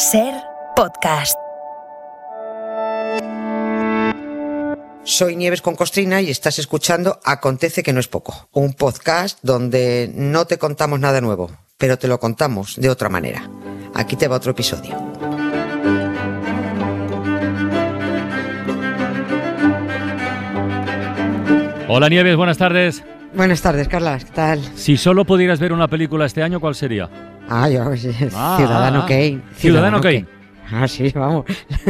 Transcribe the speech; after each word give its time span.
Ser 0.00 0.32
podcast. 0.76 1.34
Soy 5.04 5.36
Nieves 5.36 5.60
con 5.60 5.76
Costrina 5.76 6.22
y 6.22 6.30
estás 6.30 6.58
escuchando 6.58 7.20
Acontece 7.22 7.82
que 7.82 7.92
no 7.92 8.00
es 8.00 8.08
poco, 8.08 8.48
un 8.52 8.72
podcast 8.72 9.38
donde 9.42 10.10
no 10.14 10.46
te 10.46 10.56
contamos 10.56 11.00
nada 11.00 11.20
nuevo, 11.20 11.50
pero 11.76 11.98
te 11.98 12.08
lo 12.08 12.18
contamos 12.18 12.76
de 12.76 12.88
otra 12.88 13.10
manera. 13.10 13.50
Aquí 13.94 14.16
te 14.16 14.26
va 14.26 14.36
otro 14.36 14.52
episodio. 14.52 14.96
Hola 21.88 22.08
Nieves, 22.08 22.36
buenas 22.36 22.56
tardes. 22.56 23.04
Buenas 23.34 23.60
tardes, 23.60 23.86
Carla, 23.86 24.18
¿qué 24.18 24.32
tal? 24.32 24.62
Si 24.76 24.96
solo 24.96 25.26
pudieras 25.26 25.60
ver 25.60 25.74
una 25.74 25.88
película 25.88 26.24
este 26.24 26.42
año, 26.42 26.58
¿cuál 26.58 26.74
sería? 26.74 27.29
Ah, 27.50 27.68
yo, 27.68 27.94
sí, 27.96 28.10
Ah, 28.34 28.54
Ciudadano 28.58 29.00
ah, 29.02 29.06
Kane. 29.06 29.40
Ciudadano 29.56 30.00
Kane. 30.00 30.26
Ah, 30.72 30.86
sí, 30.88 31.10
vamos, 31.14 31.44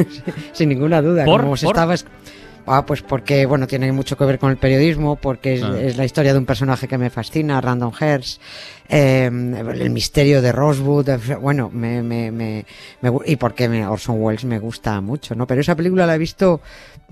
sin 0.53 0.71
ninguna 0.71 1.03
duda. 1.03 1.25
¿Por? 1.25 1.43
Como 1.43 1.57
se 1.57 1.67
¿Por? 1.67 1.77
estaba 1.77 1.95
es- 1.95 2.07
Ah, 2.67 2.85
pues 2.87 3.03
porque, 3.03 3.47
bueno, 3.47 3.67
tiene 3.67 3.91
mucho 3.91 4.17
que 4.17 4.25
ver 4.25 4.39
con 4.39 4.51
el 4.51 4.57
periodismo, 4.59 5.17
porque 5.17 5.55
es, 5.55 5.63
Ah. 5.63 5.75
es 5.81 5.97
la 5.97 6.05
historia 6.05 6.33
de 6.33 6.39
un 6.39 6.45
personaje 6.47 6.87
que 6.87 6.99
me 6.99 7.11
fascina, 7.11 7.61
Random 7.61 7.91
Hearst, 7.99 8.41
eh, 8.89 9.25
el 9.25 9.91
misterio 9.91 10.41
de 10.41 10.53
Rosewood, 10.53 11.09
bueno, 11.41 11.71
me, 11.73 12.03
me, 12.03 12.31
me, 12.31 12.65
me 13.01 13.13
y 13.27 13.37
porque 13.37 13.69
me, 13.69 13.85
Orson 13.87 14.17
Welles 14.23 14.45
me 14.45 14.59
gusta 14.59 15.01
mucho, 15.01 15.35
¿no? 15.35 15.47
Pero 15.47 15.63
esa 15.63 15.75
película 15.75 16.07
la 16.07 16.15
he 16.15 16.19
visto, 16.19 16.61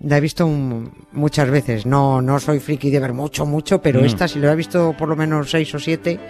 la 0.05 0.19
he 0.19 0.21
visto 0.21 0.47
un- 0.47 0.93
muchas 1.13 1.51
veces, 1.51 1.87
no, 1.87 2.23
no 2.23 2.39
soy 2.39 2.61
friki 2.61 2.91
de 2.91 3.01
ver 3.01 3.15
mucho, 3.15 3.45
mucho, 3.45 3.81
pero 3.83 4.01
Mm. 4.03 4.05
esta, 4.05 4.29
si 4.29 4.39
lo 4.39 4.51
he 4.53 4.55
visto 4.55 4.95
por 4.97 5.09
lo 5.09 5.17
menos 5.17 5.51
seis 5.51 5.75
o 5.75 5.79
siete, 5.81 6.21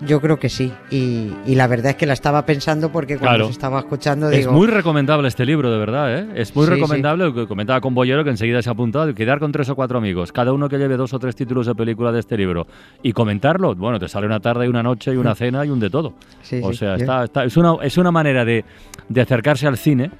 yo 0.00 0.20
creo 0.20 0.38
que 0.38 0.48
sí. 0.48 0.72
Y, 0.90 1.32
y 1.46 1.54
la 1.54 1.66
verdad 1.66 1.90
es 1.90 1.96
que 1.96 2.06
la 2.06 2.12
estaba 2.12 2.44
pensando 2.46 2.90
porque 2.92 3.16
cuando 3.18 3.34
Claro. 3.36 3.44
se 3.46 3.52
estaba 3.52 3.78
escuchando 3.80 4.30
Es 4.30 4.46
muy 4.48 4.66
recomendable 4.66 5.28
este 5.28 5.44
libro, 5.46 5.70
de 5.70 5.78
verdad, 5.78 6.18
¿eh? 6.18 6.26
Es 6.34 6.54
muy 6.54 6.66
Sí, 6.66 6.72
recomendable, 6.72 7.24
lo 7.24 7.34
que 7.34 7.46
comentaba 7.46 7.80
con 7.80 7.94
Bollero, 7.94 8.24
que 8.24 8.30
enseguida 8.30 8.60
se 8.62 8.68
ha 8.68 8.72
apuntado, 8.72 9.14
quedar 9.14 9.38
con 9.38 9.52
tres 9.52 9.68
o 9.70 9.74
cuatro 9.76 9.98
amigos, 9.98 10.32
cada 10.32 10.52
uno 10.52 10.68
que 10.68 10.78
lleve 10.78 10.96
dos 10.96 11.12
o 11.14 11.18
tres 11.18 11.34
títulos 11.36 11.66
de 11.66 11.74
película 11.74 12.12
de 12.12 12.20
este 12.20 12.36
libro, 12.36 12.66
y 13.02 13.12
comentarlo, 13.12 13.74
bueno, 13.74 13.98
te 13.98 14.08
sale 14.08 14.26
una 14.26 14.40
tarde 14.40 14.66
y 14.66 14.68
una 14.68 14.82
noche 14.82 15.12
y 15.12 15.16
una 15.16 15.34
cena 15.34 15.64
y 15.64 15.70
un 15.70 15.80
de 15.80 15.90
todo. 15.90 16.14
Sí, 16.42 16.60
o 16.62 16.72
sea, 16.72 16.96
está, 16.96 17.24
está- 17.24 17.44
es, 17.44 17.56
una, 17.56 17.74
es 17.82 17.96
una 17.98 18.10
manera 18.10 18.44
de, 18.44 18.64
de 19.08 19.20
acercarse 19.20 19.66
al 19.66 19.76
cine 19.78 20.10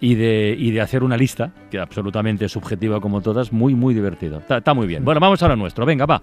y 0.00 0.14
de, 0.14 0.54
y 0.56 0.70
de 0.70 0.80
hacer 0.80 1.02
una 1.02 1.16
lista, 1.16 1.50
que 1.70 1.78
absolutamente 1.78 2.48
subjetiva 2.48 3.00
como 3.00 3.20
todas, 3.20 3.52
muy, 3.52 3.74
muy 3.74 3.94
divertido. 3.94 4.38
Está, 4.38 4.58
está 4.58 4.74
muy 4.74 4.86
bien. 4.86 5.04
Bueno, 5.04 5.20
vamos 5.20 5.42
a 5.42 5.48
lo 5.48 5.56
nuestro, 5.56 5.84
venga, 5.84 6.06
va. 6.06 6.20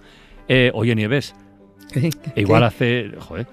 Eh, 0.47 0.72
oye, 0.73 0.95
Nieves, 0.95 1.36
igual 2.36 2.64
hace... 2.64 3.12
Joder, 3.20 3.48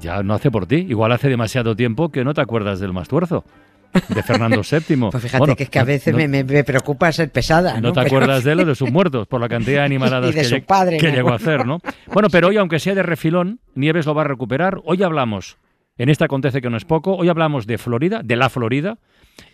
ya 0.00 0.22
no 0.22 0.34
hace 0.34 0.50
por 0.50 0.66
ti. 0.66 0.76
Igual 0.88 1.12
hace 1.12 1.28
demasiado 1.28 1.76
tiempo 1.76 2.10
que 2.10 2.24
no 2.24 2.34
te 2.34 2.40
acuerdas 2.40 2.80
del 2.80 2.92
Mastuerzo, 2.92 3.44
de 4.08 4.22
Fernando 4.22 4.62
VII. 4.68 4.96
Pues 5.10 5.22
fíjate 5.22 5.38
Bueno, 5.38 5.54
que 5.56 5.62
es 5.64 5.70
que 5.70 5.78
a 5.78 5.84
veces 5.84 6.12
no, 6.12 6.18
me, 6.18 6.42
me- 6.44 6.64
preocupa 6.64 7.10
ser 7.12 7.30
pesada. 7.30 7.74
no 7.74 7.88
¿no? 7.88 7.92
te 7.92 8.00
Pero- 8.00 8.06
acuerdas 8.08 8.42
de 8.44 8.52
él 8.52 8.60
o 8.60 8.64
de 8.64 8.74
sus 8.74 8.90
muertos, 8.90 9.26
por 9.28 9.40
la 9.40 9.48
cantidad 9.48 9.78
de 9.80 9.84
animaladas 9.86 10.34
de 10.34 10.42
que, 10.48 10.60
padre, 10.62 10.98
llegó 10.98 11.30
a 11.30 11.36
hacer, 11.36 11.66
¿no? 11.66 11.78
Bueno, 12.12 12.28
pero 12.30 12.48
hoy, 12.48 12.56
aunque 12.56 12.78
sea 12.80 12.94
de 12.94 13.02
refilón, 13.02 13.60
Nieves 13.74 14.06
lo 14.06 14.14
va 14.14 14.22
a 14.22 14.26
recuperar. 14.26 14.80
Hoy 14.84 15.02
hablamos, 15.04 15.56
en 15.98 16.08
este 16.08 16.24
acontece 16.24 16.60
que 16.60 16.70
no 16.70 16.76
es 16.76 16.84
poco, 16.84 17.14
hoy 17.14 17.28
hablamos 17.28 17.66
de 17.66 17.78
Florida, 17.78 18.22
de 18.24 18.36
la 18.36 18.48
Florida, 18.50 18.98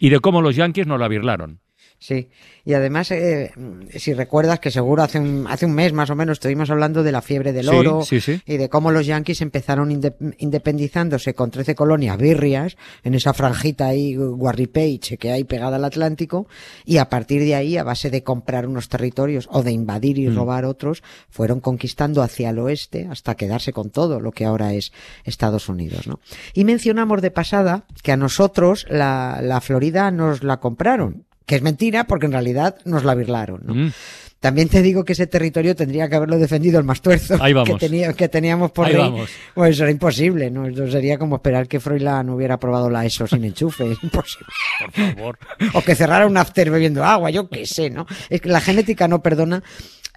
y 0.01 0.09
de 0.09 0.20
cómo 0.20 0.41
los 0.43 0.57
Yankees 0.57 0.87
nos 0.87 0.98
la 0.98 1.09
birlaron. 1.09 1.61
Sí, 1.98 2.28
y 2.64 2.75
además, 2.75 3.11
eh, 3.11 3.52
si 3.97 4.12
recuerdas 4.12 4.61
que 4.61 4.70
seguro 4.70 5.02
hace 5.02 5.19
un, 5.19 5.47
hace 5.48 5.64
un 5.64 5.72
mes 5.72 5.94
más 5.94 6.11
o 6.11 6.14
menos 6.14 6.34
estuvimos 6.36 6.69
hablando 6.70 7.02
de 7.02 7.11
la 7.11 7.22
fiebre 7.22 7.55
del 7.55 7.69
Sí, 7.70 7.75
oro 7.75 8.02
sí, 8.02 8.20
sí. 8.20 8.42
y 8.44 8.58
de 8.58 8.69
cómo 8.69 8.91
los 8.91 9.06
yanquis 9.06 9.41
empezaron 9.41 9.91
inde- 9.91 10.14
independizándose 10.39 11.34
con 11.34 11.50
13 11.50 11.74
colonias 11.74 12.19
birrias 12.19 12.77
en 13.02 13.14
esa 13.14 13.33
franjita 13.33 13.86
ahí, 13.86 14.17
Warripage, 14.17 15.17
que 15.19 15.33
hay 15.33 15.44
pegada 15.44 15.77
al 15.77 15.84
Atlántico, 15.84 16.47
y 16.84 16.98
a 16.98 17.08
partir 17.08 17.41
de 17.42 17.55
ahí, 17.55 17.77
a 17.78 17.84
base 17.84 18.11
de 18.11 18.22
comprar 18.22 18.67
unos 18.67 18.89
territorios 18.89 19.48
o 19.51 19.62
de 19.62 19.73
invadir 19.73 20.18
y 20.18 20.29
Mm. 20.29 20.35
robar 20.36 20.64
otros, 20.64 21.02
fueron 21.30 21.61
conquistando 21.61 22.23
hacia 22.23 22.51
el 22.51 22.58
oeste 22.58 23.08
hasta 23.11 23.36
quedarse 23.36 23.73
con 23.73 23.90
todo 23.90 24.20
lo 24.20 24.33
que 24.33 24.45
ahora 24.45 24.74
es 24.74 24.92
Estados 25.24 25.68
Unidos, 25.68 26.06
¿no? 26.06 26.20
Y 26.52 26.64
mencionamos 26.64 27.23
de 27.23 27.30
pasada 27.30 27.85
que 28.02 28.12
a 28.12 28.17
nosotros 28.17 28.86
la, 28.90 29.40
la 29.42 29.61
Florida 29.61 30.11
nos 30.11 30.42
la 30.42 30.58
compraron. 30.58 31.24
Que 31.46 31.57
es 31.57 31.62
mentira 31.62 32.05
porque 32.05 32.27
en 32.27 32.33
realidad 32.33 32.77
nos 32.84 33.05
la 33.05 33.14
birlaron. 33.14 33.61
¿no? 33.64 33.74
Mm. 33.74 33.92
También 34.40 34.68
te 34.68 34.83
digo 34.83 35.05
que 35.05 35.14
ese 35.14 35.27
territorio 35.27 35.74
tendría 35.74 36.08
que 36.08 36.17
haberlo 36.17 36.39
defendido 36.39 36.79
el 36.79 36.84
Mastuerzo 36.84 37.36
Ahí 37.40 37.52
vamos. 37.52 37.70
Que, 37.70 37.86
tenía, 37.89 38.12
que 38.12 38.29
teníamos 38.29 38.70
por 38.70 38.86
Ahí 38.86 38.92
ley. 38.92 39.02
vamos. 39.02 39.30
Pues 39.55 39.80
era 39.80 39.90
imposible, 39.90 40.51
¿no? 40.51 40.67
Eso 40.67 40.89
sería 40.89 41.18
como 41.18 41.36
esperar 41.36 41.67
que 41.67 41.80
Froilán 41.80 42.29
hubiera 42.30 42.58
probado 42.58 42.90
la 42.90 43.05
ESO 43.05 43.27
sin 43.27 43.45
enchufe. 43.45 43.90
Es 43.90 44.02
imposible. 44.02 44.46
Por 44.79 44.92
favor. 44.92 45.39
O 45.73 45.80
que 45.83 45.95
cerrara 45.95 46.27
un 46.27 46.36
after 46.36 46.70
bebiendo 46.70 47.02
agua, 47.02 47.30
yo 47.30 47.48
qué 47.48 47.67
sé, 47.67 47.89
¿no? 47.90 48.06
Es 48.29 48.40
que 48.40 48.48
la 48.51 48.61
genética 48.61 49.08
no 49.08 49.23
perdona 49.23 49.62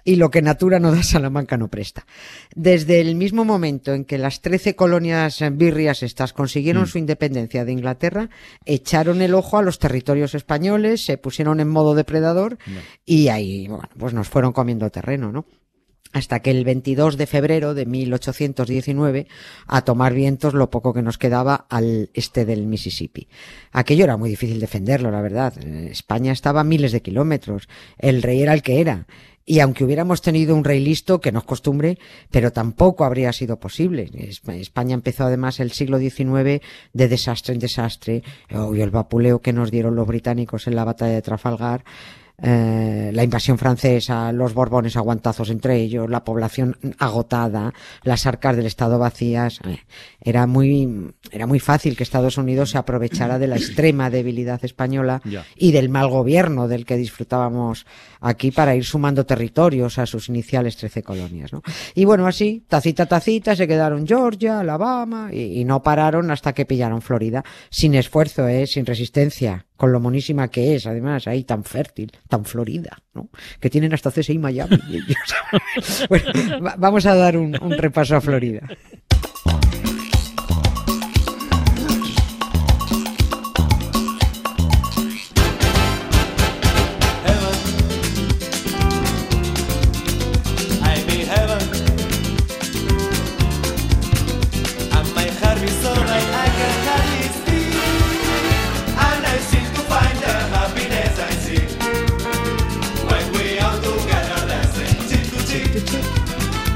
y 0.04 0.16
lo 0.16 0.30
que 0.30 0.42
Natura 0.42 0.78
no 0.78 0.92
da, 0.92 1.02
Salamanca 1.02 1.56
no 1.56 1.68
presta. 1.68 2.06
Desde 2.54 3.00
el 3.00 3.16
mismo 3.16 3.44
momento 3.44 3.92
en 3.94 4.04
que 4.04 4.18
las 4.18 4.40
13 4.40 4.76
colonias 4.76 5.42
birrias 5.52 6.02
estas 6.02 6.32
consiguieron 6.32 6.84
Mm. 6.84 6.86
su 6.86 6.98
independencia 6.98 7.64
de 7.64 7.72
Inglaterra, 7.72 8.30
echaron 8.64 9.22
el 9.22 9.34
ojo 9.34 9.58
a 9.58 9.62
los 9.62 9.78
territorios 9.78 10.34
españoles, 10.34 11.04
se 11.04 11.18
pusieron 11.18 11.60
en 11.60 11.68
modo 11.68 11.94
depredador 11.94 12.58
y 13.04 13.28
ahí, 13.28 13.68
bueno, 13.68 13.88
pues 13.98 14.14
nos 14.14 14.28
fueron 14.28 14.52
comiendo 14.52 14.90
terreno, 14.90 15.32
¿no? 15.32 15.46
hasta 16.12 16.40
que 16.40 16.50
el 16.50 16.64
22 16.64 17.16
de 17.16 17.26
febrero 17.26 17.74
de 17.74 17.86
1819 17.86 19.28
a 19.66 19.82
tomar 19.82 20.12
vientos 20.12 20.54
lo 20.54 20.70
poco 20.70 20.92
que 20.92 21.02
nos 21.02 21.18
quedaba 21.18 21.66
al 21.68 22.10
este 22.14 22.44
del 22.44 22.66
Mississippi. 22.66 23.28
Aquello 23.70 24.04
era 24.04 24.16
muy 24.16 24.28
difícil 24.28 24.58
defenderlo, 24.58 25.10
la 25.10 25.22
verdad. 25.22 25.56
España 25.64 26.32
estaba 26.32 26.62
a 26.62 26.64
miles 26.64 26.90
de 26.90 27.02
kilómetros. 27.02 27.68
El 27.96 28.22
rey 28.22 28.42
era 28.42 28.54
el 28.54 28.62
que 28.62 28.80
era. 28.80 29.06
Y 29.46 29.60
aunque 29.60 29.84
hubiéramos 29.84 30.22
tenido 30.22 30.54
un 30.54 30.62
rey 30.64 30.80
listo, 30.80 31.20
que 31.20 31.32
no 31.32 31.40
es 31.40 31.44
costumbre, 31.44 31.98
pero 32.30 32.52
tampoco 32.52 33.04
habría 33.04 33.32
sido 33.32 33.58
posible. 33.58 34.08
Es- 34.14 34.42
España 34.48 34.94
empezó 34.94 35.24
además 35.24 35.58
el 35.60 35.72
siglo 35.72 35.98
XIX 35.98 36.60
de 36.92 37.08
desastre 37.08 37.54
en 37.54 37.60
desastre. 37.60 38.22
Obvio, 38.54 38.84
el 38.84 38.90
vapuleo 38.90 39.40
que 39.40 39.52
nos 39.52 39.70
dieron 39.70 39.96
los 39.96 40.06
británicos 40.06 40.66
en 40.66 40.76
la 40.76 40.84
batalla 40.84 41.14
de 41.14 41.22
Trafalgar 41.22 41.84
eh, 42.42 43.10
la 43.12 43.24
invasión 43.24 43.58
francesa, 43.58 44.32
los 44.32 44.54
borbones 44.54 44.96
aguantazos 44.96 45.50
entre 45.50 45.76
ellos, 45.76 46.08
la 46.08 46.24
población 46.24 46.76
agotada, 46.98 47.74
las 48.02 48.26
arcas 48.26 48.56
del 48.56 48.66
Estado 48.66 48.98
vacías. 48.98 49.60
eh, 49.66 49.80
era 50.20 50.46
muy, 50.46 51.12
era 51.30 51.46
muy 51.46 51.60
fácil 51.60 51.96
que 51.96 52.02
Estados 52.02 52.38
Unidos 52.38 52.70
se 52.70 52.78
aprovechara 52.78 53.38
de 53.38 53.46
la 53.46 53.56
extrema 53.56 54.10
debilidad 54.10 54.64
española 54.64 55.22
y 55.56 55.72
del 55.72 55.88
mal 55.88 56.08
gobierno 56.08 56.68
del 56.68 56.84
que 56.84 56.96
disfrutábamos 56.96 57.86
aquí 58.20 58.50
para 58.50 58.74
ir 58.74 58.84
sumando 58.84 59.24
territorios 59.24 59.98
a 59.98 60.06
sus 60.06 60.28
iniciales 60.28 60.76
13 60.76 61.02
colonias. 61.02 61.52
¿no? 61.52 61.62
Y 61.94 62.04
bueno, 62.04 62.26
así, 62.26 62.64
tacita, 62.68 63.06
tacita, 63.06 63.56
se 63.56 63.66
quedaron 63.66 64.06
Georgia, 64.06 64.60
Alabama 64.60 65.30
y, 65.32 65.60
y 65.60 65.64
no 65.64 65.82
pararon 65.82 66.30
hasta 66.30 66.52
que 66.52 66.66
pillaron 66.66 67.02
Florida, 67.02 67.44
sin 67.70 67.94
esfuerzo, 67.94 68.46
¿eh? 68.48 68.66
sin 68.66 68.84
resistencia, 68.86 69.66
con 69.80 69.92
lo 69.92 69.98
monísima 69.98 70.48
que 70.48 70.74
es, 70.74 70.86
además, 70.86 71.26
ahí 71.26 71.42
tan 71.44 71.64
fértil, 71.64 72.12
tan 72.28 72.44
florida, 72.44 72.98
¿no? 73.14 73.30
Que 73.58 73.70
tienen 73.70 73.94
hasta 73.94 74.10
CSI 74.10 74.36
Miami. 74.36 74.76
bueno, 76.10 76.26
va- 76.62 76.74
vamos 76.76 77.06
a 77.06 77.14
dar 77.14 77.38
un, 77.38 77.56
un 77.62 77.72
repaso 77.72 78.14
a 78.14 78.20
Florida. 78.20 78.60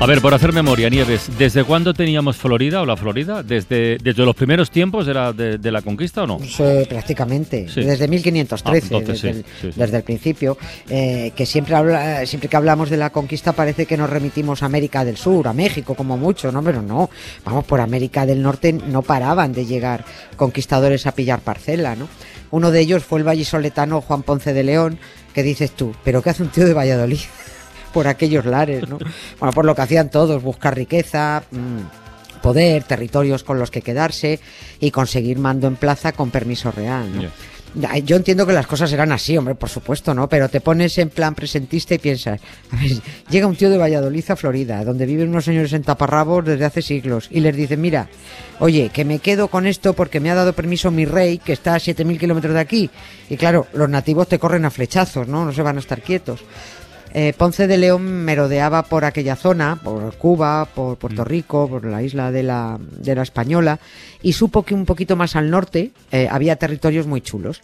A 0.04 0.06
ver, 0.06 0.20
por 0.20 0.34
hacer 0.34 0.52
memoria, 0.52 0.90
Nieves, 0.90 1.30
¿desde 1.38 1.64
cuándo 1.64 1.94
teníamos 1.94 2.36
Florida 2.36 2.82
o 2.82 2.84
la 2.84 2.94
Florida? 2.94 3.42
¿Desde, 3.42 3.96
desde 3.96 4.22
los 4.26 4.36
primeros 4.36 4.70
tiempos 4.70 5.06
de 5.06 5.14
la, 5.14 5.32
de, 5.32 5.56
de 5.56 5.72
la 5.72 5.80
conquista 5.80 6.24
o 6.24 6.26
no? 6.26 6.38
Prácticamente, 6.86 7.66
Sí. 7.70 7.80
desde 7.82 8.06
1513, 8.06 8.84
Ah, 8.94 8.98
entonces 8.98 9.22
desde, 9.22 9.32
sí, 9.32 9.38
el, 9.38 9.44
sí, 9.62 9.72
sí. 9.72 9.80
desde 9.80 9.96
el 9.96 10.02
principio, 10.02 10.58
eh, 10.90 11.32
que 11.34 11.46
siempre, 11.46 11.74
habla, 11.74 12.26
siempre 12.26 12.50
que 12.50 12.56
hablamos 12.58 12.90
de 12.90 12.98
la 12.98 13.08
conquista 13.08 13.52
parece 13.54 13.86
que 13.86 13.96
nos 13.96 14.10
remitimos 14.10 14.62
a 14.62 14.66
América 14.66 15.06
del 15.06 15.16
Sur, 15.16 15.48
a 15.48 15.54
México 15.54 15.94
como 15.94 16.18
mucho, 16.18 16.52
¿no? 16.52 16.62
Pero 16.62 16.82
no, 16.82 17.08
vamos, 17.42 17.64
por 17.64 17.80
América 17.80 18.26
del 18.26 18.42
Norte 18.42 18.74
no 18.74 19.00
paraban 19.00 19.54
de 19.54 19.64
llegar 19.64 20.04
conquistadores 20.36 21.06
a 21.06 21.12
pillar 21.14 21.40
parcela, 21.40 21.96
¿no? 21.96 22.08
Uno 22.50 22.70
de 22.70 22.80
ellos 22.80 23.04
fue 23.04 23.20
el 23.20 23.24
vallisoletano 23.24 24.02
Juan 24.02 24.22
Ponce 24.22 24.52
de 24.52 24.64
León, 24.64 24.98
que 25.32 25.42
dices 25.42 25.70
tú, 25.70 25.94
¿pero 26.04 26.20
qué 26.20 26.28
hace 26.28 26.42
un 26.42 26.50
tío 26.50 26.66
de 26.66 26.74
Valladolid? 26.74 27.20
Por 27.94 28.08
aquellos 28.08 28.44
lares, 28.44 28.86
¿no? 28.88 28.98
Bueno, 29.38 29.52
por 29.52 29.64
lo 29.64 29.74
que 29.74 29.82
hacían 29.82 30.10
todos, 30.10 30.42
buscar 30.42 30.74
riqueza, 30.74 31.44
mm, 31.50 32.40
poder, 32.42 32.82
territorios 32.84 33.44
con 33.44 33.58
los 33.58 33.70
que 33.70 33.80
quedarse 33.80 34.40
y 34.80 34.90
conseguir 34.90 35.38
mando 35.38 35.66
en 35.66 35.76
plaza 35.76 36.12
con 36.12 36.30
permiso 36.30 36.70
real. 36.70 37.30
Yo 38.04 38.16
entiendo 38.16 38.46
que 38.46 38.52
las 38.52 38.68
cosas 38.68 38.92
eran 38.92 39.10
así, 39.10 39.36
hombre, 39.36 39.56
por 39.56 39.68
supuesto, 39.68 40.14
¿no? 40.14 40.28
Pero 40.28 40.48
te 40.48 40.60
pones 40.60 40.96
en 40.98 41.10
plan 41.10 41.34
presentista 41.34 41.94
y 41.94 41.98
piensas, 41.98 42.40
a 42.70 42.76
ver, 42.76 42.92
llega 43.28 43.48
un 43.48 43.56
tío 43.56 43.68
de 43.68 43.78
Valladolid 43.78 44.30
a 44.30 44.36
Florida, 44.36 44.84
donde 44.84 45.06
viven 45.06 45.30
unos 45.30 45.44
señores 45.44 45.72
en 45.72 45.82
taparrabos 45.82 46.44
desde 46.44 46.64
hace 46.64 46.82
siglos, 46.82 47.28
y 47.32 47.40
les 47.40 47.56
dice, 47.56 47.76
mira, 47.76 48.08
oye, 48.60 48.90
que 48.92 49.04
me 49.04 49.18
quedo 49.18 49.48
con 49.48 49.66
esto 49.66 49.92
porque 49.92 50.20
me 50.20 50.30
ha 50.30 50.36
dado 50.36 50.52
permiso 50.52 50.92
mi 50.92 51.04
rey, 51.04 51.38
que 51.38 51.52
está 51.52 51.74
a 51.74 51.78
7.000 51.78 52.18
kilómetros 52.18 52.54
de 52.54 52.60
aquí. 52.60 52.90
Y 53.28 53.36
claro, 53.36 53.66
los 53.72 53.88
nativos 53.88 54.28
te 54.28 54.38
corren 54.38 54.64
a 54.64 54.70
flechazos, 54.70 55.26
¿no? 55.26 55.44
No 55.44 55.52
se 55.52 55.62
van 55.62 55.76
a 55.76 55.80
estar 55.80 56.00
quietos. 56.00 56.44
Eh, 57.16 57.32
Ponce 57.38 57.68
de 57.68 57.78
León 57.78 58.02
merodeaba 58.02 58.82
por 58.82 59.04
aquella 59.04 59.36
zona, 59.36 59.76
por 59.76 60.16
Cuba, 60.16 60.66
por 60.74 60.98
Puerto 60.98 61.22
Rico, 61.24 61.68
por 61.68 61.86
la 61.86 62.02
isla 62.02 62.32
de 62.32 62.42
la, 62.42 62.78
de 62.80 63.14
la 63.14 63.22
Española, 63.22 63.78
y 64.20 64.32
supo 64.32 64.64
que 64.64 64.74
un 64.74 64.84
poquito 64.84 65.14
más 65.14 65.36
al 65.36 65.48
norte 65.48 65.92
eh, 66.10 66.26
había 66.28 66.56
territorios 66.56 67.06
muy 67.06 67.20
chulos. 67.20 67.62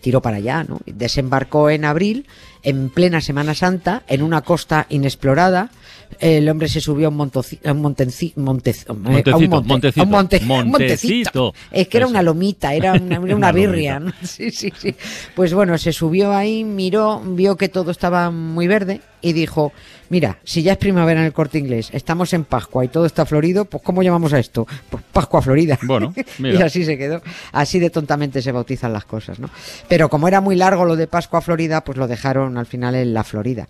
Tiró 0.00 0.22
para 0.22 0.38
allá, 0.38 0.64
¿no? 0.64 0.80
Desembarcó 0.86 1.68
en 1.70 1.84
abril, 1.84 2.26
en 2.62 2.88
plena 2.88 3.20
Semana 3.20 3.54
Santa, 3.54 4.02
en 4.08 4.22
una 4.22 4.40
costa 4.42 4.86
inexplorada. 4.88 5.70
El 6.18 6.48
hombre 6.48 6.68
se 6.68 6.80
subió 6.80 7.08
a 7.08 7.10
un, 7.10 7.20
a 7.20 7.24
montez- 7.24 7.58
eh, 7.62 7.68
a 7.68 7.72
un 7.72 7.80
Montecito, 7.80 8.94
monte- 8.94 9.68
montecito, 9.68 10.00
a 10.00 10.04
un 10.04 10.10
monte- 10.10 10.40
un 10.42 10.68
montecito. 10.70 11.54
Es 11.70 11.88
que 11.88 11.96
era 11.98 12.06
una 12.06 12.22
lomita, 12.22 12.74
era 12.74 12.92
una, 12.94 13.18
una 13.20 13.36
Una 13.36 13.52
birria. 13.52 13.98
¿no? 14.00 14.12
Sí, 14.22 14.50
sí, 14.50 14.72
sí. 14.76 14.94
Pues 15.34 15.52
bueno, 15.54 15.76
se 15.78 15.92
subió 15.92 16.32
ahí, 16.32 16.64
miró, 16.64 17.20
vio 17.24 17.56
que 17.56 17.68
todo 17.68 17.90
estaba 17.90 18.30
muy 18.30 18.66
verde 18.66 19.00
y 19.22 19.32
dijo, 19.32 19.72
mira, 20.10 20.38
si 20.44 20.62
ya 20.62 20.72
es 20.72 20.78
primavera 20.78 21.20
en 21.20 21.26
el 21.26 21.32
corte 21.32 21.58
inglés, 21.58 21.88
estamos 21.92 22.32
en 22.34 22.44
Pascua 22.44 22.84
y 22.84 22.88
todo 22.88 23.06
está 23.06 23.24
florido, 23.24 23.64
pues 23.64 23.82
¿cómo 23.82 24.02
llamamos 24.02 24.32
a 24.32 24.38
esto? 24.38 24.66
Pues 24.90 25.02
Pascua 25.12 25.40
Florida. 25.40 25.78
Bueno, 25.82 26.12
y 26.38 26.60
así 26.60 26.84
se 26.84 26.98
quedó. 26.98 27.22
Así 27.52 27.78
de 27.78 27.90
tontamente 27.90 28.42
se 28.42 28.52
bautizan 28.52 28.92
las 28.92 29.04
cosas, 29.04 29.38
¿no? 29.38 29.48
Pero 29.88 30.08
como 30.08 30.28
era 30.28 30.40
muy 30.40 30.56
largo 30.56 30.84
lo 30.84 30.96
de 30.96 31.06
Pascua 31.06 31.40
Florida, 31.40 31.82
pues 31.82 31.96
lo 31.96 32.08
dejaron 32.08 32.58
al 32.58 32.66
final 32.66 32.94
en 32.94 33.14
la 33.14 33.24
Florida 33.24 33.68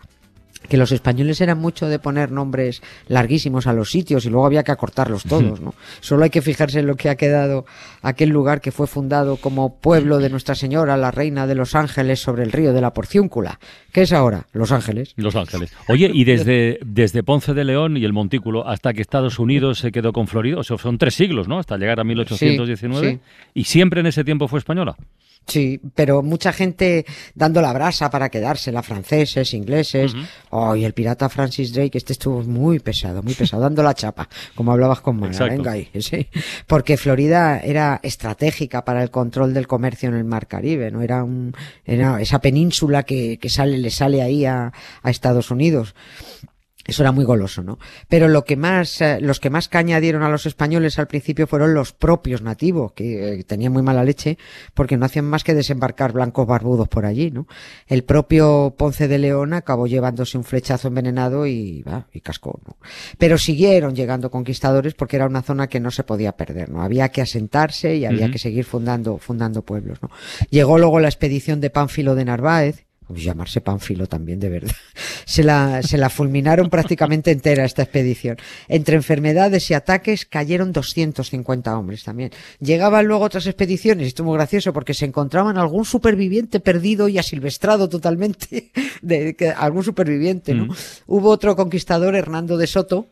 que 0.73 0.79
los 0.79 0.91
españoles 0.91 1.39
eran 1.43 1.59
mucho 1.59 1.87
de 1.87 1.99
poner 1.99 2.31
nombres 2.31 2.81
larguísimos 3.07 3.67
a 3.67 3.75
los 3.75 3.91
sitios 3.91 4.25
y 4.25 4.31
luego 4.31 4.47
había 4.47 4.63
que 4.63 4.73
acortarlos 4.73 5.23
todos, 5.25 5.61
¿no? 5.61 5.75
Solo 6.01 6.25
hay 6.25 6.31
que 6.31 6.41
fijarse 6.41 6.81
en 6.81 6.87
lo 6.87 6.97
que 6.97 7.11
ha 7.11 7.15
quedado 7.15 7.67
aquel 8.01 8.31
lugar 8.31 8.63
que 8.63 8.73
fue 8.73 8.87
fundado 8.87 9.37
como 9.37 9.77
pueblo 9.77 10.19
de 10.19 10.31
Nuestra 10.31 10.55
Señora, 10.55 10.97
la 10.97 11.11
Reina 11.11 11.47
de 11.47 11.57
los 11.57 11.75
Ángeles 11.75 12.21
sobre 12.21 12.45
el 12.45 12.53
río 12.53 12.73
de 12.73 12.81
la 12.81 12.95
Porciúncula. 12.95 13.61
¿Qué 13.93 14.01
es 14.01 14.15
ahora? 14.15 14.47
Los 14.55 14.73
Ángeles. 14.73 15.13
Los 15.17 15.37
Ángeles. 15.37 15.75
Oye, 15.89 16.11
y 16.11 16.25
desde, 16.25 16.79
desde 16.87 17.23
Ponce 17.23 17.53
de 17.53 17.65
León 17.65 17.99
y 17.99 18.07
el 18.07 18.15
Montículo 18.15 18.67
hasta 18.67 18.95
que 18.95 19.03
Estados 19.03 19.39
Unidos 19.39 19.79
se 19.79 19.93
quedó 19.93 20.15
con 20.15 20.27
Florida, 20.27 20.57
o 20.57 20.65
sea, 20.65 20.79
son 20.79 20.97
tres 20.97 21.13
siglos, 21.13 21.49
¿no? 21.49 21.59
Hasta 21.59 21.77
llegar 21.77 22.01
a 22.01 22.05
1819. 22.05 23.11
Sí, 23.11 23.17
sí. 23.17 23.21
¿Y 23.53 23.65
siempre 23.65 24.01
en 24.01 24.07
ese 24.07 24.25
tiempo 24.25 24.49
fue 24.49 24.59
española? 24.59 24.97
Sí, 25.47 25.81
pero 25.95 26.23
mucha 26.23 26.53
gente 26.53 27.05
dando 27.35 27.61
la 27.61 27.73
brasa 27.73 28.11
para 28.11 28.29
quedársela, 28.29 28.83
franceses, 28.83 29.55
ingleses. 29.55 30.15
Oh, 30.51 30.77
y 30.77 30.85
el 30.85 30.93
pirata 30.93 31.29
Francis 31.29 31.73
Drake, 31.73 31.99
este 31.99 32.13
estuvo 32.13 32.43
muy 32.43 32.79
pesado, 32.79 33.23
muy 33.23 33.35
pesado, 33.39 33.63
dando 33.63 33.83
la 33.83 33.95
chapa, 33.95 34.29
como 34.55 34.73
hablabas 34.73 35.01
con 35.01 35.19
Mara. 35.19 35.47
Venga 35.47 35.73
ahí, 35.73 35.89
sí. 36.01 36.29
Porque 36.67 36.97
Florida 36.97 37.59
era 37.59 38.01
estratégica 38.03 38.85
para 38.85 39.03
el 39.03 39.11
control 39.11 39.53
del 39.53 39.67
comercio 39.67 40.09
en 40.09 40.15
el 40.15 40.25
Mar 40.25 40.47
Caribe, 40.47 40.91
¿no? 40.91 41.03
Era 41.03 41.25
un, 41.25 41.55
era 41.85 42.21
esa 42.21 42.41
península 42.41 43.03
que, 43.03 43.39
que 43.39 43.49
sale, 43.49 43.79
le 43.79 43.91
sale 43.91 44.23
ahí 44.23 44.45
a, 44.45 44.73
a 45.03 45.11
Estados 45.11 45.51
Unidos. 45.51 45.95
Eso 46.87 47.05
era 47.05 47.13
muy 47.13 47.25
goloso, 47.25 47.63
¿no? 47.63 47.79
Pero 48.09 48.27
lo 48.27 48.45
que 48.45 48.57
más, 48.57 49.01
eh, 49.01 49.19
los 49.21 49.39
que 49.39 49.51
más 49.51 49.69
caña 49.69 50.01
dieron 50.01 50.25
a 50.25 50.29
los 50.29 50.47
españoles 50.47 50.99
al 50.99 51.07
principio 51.07 51.47
fueron 51.47 51.75
los 51.75 51.93
propios 51.93 52.43
nativos, 52.43 52.93
que 52.93 53.41
eh, 53.41 53.45
tenían 53.45 53.73
muy 53.73 53.83
mala 53.83 54.03
leche, 54.03 54.37
porque 54.75 54.97
no 54.97 55.07
hacían 55.07 55.25
más 55.27 55.45
que 55.45 55.55
desembarcar 55.55 56.13
blancos 56.13 56.47
barbudos 56.47 56.89
por 56.89 57.07
allí, 57.07 57.31
¿no? 57.31 57.47
El 57.87 58.03
propio 58.03 58.75
Ponce 58.77 59.07
de 59.07 59.19
León 59.19 59.53
acabó 59.53 59.87
llevándose 59.87 60.37
un 60.37 60.45
flechazo 60.45 60.89
envenenado 60.89 61.47
y, 61.47 61.83
va, 61.83 62.09
y 62.13 62.21
cascó, 62.21 62.61
¿no? 62.67 62.77
Pero 63.17 63.39
siguieron 63.39 63.95
llegando 63.95 64.31
conquistadores 64.31 64.95
porque 64.95 65.17
era 65.17 65.27
una 65.27 65.43
zona 65.43 65.69
que 65.69 65.79
no 65.79 65.93
se 65.93 66.03
podía 66.03 66.33
perder, 66.33 66.71
¿no? 66.71 66.83
Había 66.83 67.11
que 67.11 67.23
asentarse 67.23 67.95
y 67.95 68.07
había 68.07 68.31
que 68.31 68.39
seguir 68.39 68.65
fundando, 68.65 69.19
fundando 69.19 69.63
pueblos, 69.63 70.03
¿no? 70.03 70.11
Llegó 70.51 70.79
luego 70.79 70.99
la 70.99 71.09
expedición 71.09 71.61
de 71.61 71.71
Pánfilo 71.71 72.17
de 72.17 72.25
Narváez, 72.25 72.87
llamarse 73.09 73.61
Pánfilo 73.61 74.07
también, 74.07 74.41
de 74.41 74.49
verdad. 74.49 74.73
Se 75.25 75.45
la, 75.45 75.83
se 75.83 75.99
la 75.99 76.11
fulminaron 76.11 76.69
prácticamente 76.69 77.31
entera 77.31 77.65
esta 77.65 77.83
expedición. 77.83 78.37
Entre 78.69 78.97
enfermedades 78.97 79.71
y 79.71 79.75
ataques 79.75 80.27
cayeron 80.27 80.73
250 80.73 81.79
hombres 81.79 82.03
también. 82.05 82.33
Llegaban 82.61 83.07
luego 83.07 83.25
otras 83.25 83.47
expediciones, 83.47 84.05
y 84.05 84.09
esto 84.09 84.25
es 84.25 84.27
muy 84.27 84.37
gracioso 84.37 84.73
porque 84.73 84.95
se 84.95 85.07
encontraban 85.07 85.59
algún 85.59 85.85
superviviente 85.85 86.61
perdido 86.61 87.09
y 87.09 87.19
asilvestrado 87.19 87.89
totalmente, 87.89 88.73
de, 89.03 89.55
algún 89.57 89.85
superviviente, 89.85 90.55
¿no? 90.55 90.67
Mm. 90.67 90.75
Hubo 91.07 91.31
otro 91.31 91.57
conquistador, 91.57 92.15
Hernando 92.15 92.57
de 92.57 92.67
Soto, 92.67 93.09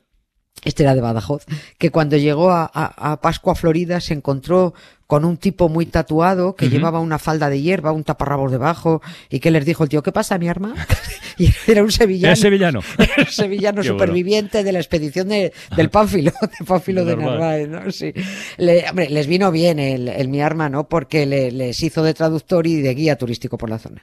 este 0.65 0.83
era 0.83 0.95
de 0.95 1.01
Badajoz, 1.01 1.45
que 1.79 1.91
cuando 1.91 2.17
llegó 2.17 2.51
a, 2.51 2.71
a- 2.73 3.13
a 3.13 3.21
Pascua, 3.21 3.55
Florida, 3.55 4.01
se 4.01 4.15
encontró 4.15 4.75
con 5.07 5.25
un 5.25 5.39
tipo 5.39 5.69
muy 5.69 5.87
tatuado 5.87 6.55
que 6.55 6.69
llevaba 6.69 7.01
una 7.01 7.19
falda 7.19 7.51
de 7.51 7.61
hierba, 7.61 7.91
un 7.91 8.05
taparrabos 8.05 8.53
debajo, 8.53 9.03
y 9.29 9.41
que 9.41 9.51
les 9.51 9.65
dijo 9.65 9.83
el 9.83 9.89
tío, 9.91 10.05
¿qué 10.05 10.13
pasa, 10.13 10.39
mi 10.39 10.49
arma? 10.49 10.73
y 11.39 11.49
era 11.67 11.83
un 11.83 11.91
sevillano. 11.91 12.33
Es 12.33 12.39
sevillano. 12.41 12.81
un 13.19 13.27
sevillano 13.27 13.77
bueno. 13.83 13.93
superviviente 13.93 14.63
de 14.63 14.71
la 14.71 14.79
expedición 14.79 15.29
de, 15.31 15.53
del 15.75 15.91
Pánfilo, 15.91 16.31
de 16.41 16.65
Pánfilo 16.65 17.05
de 17.05 17.17
Narváez. 17.17 17.69
Narváez, 17.69 17.87
¿no? 17.87 17.91
Sí. 17.91 18.13
Le- 18.59 18.89
hombre, 18.89 19.11
les 19.11 19.27
vino 19.27 19.51
bien 19.51 19.81
el, 19.81 20.07
el 20.09 20.29
mi 20.29 20.43
arma, 20.43 20.69
¿no? 20.69 20.89
Porque 20.89 21.27
le- 21.27 21.51
les 21.51 21.83
hizo 21.83 22.05
de 22.05 22.15
traductor 22.15 22.65
y 22.69 22.81
de 22.81 22.95
guía 22.95 23.17
turístico 23.17 23.59
por 23.59 23.69
la 23.69 23.81
zona. 23.81 24.03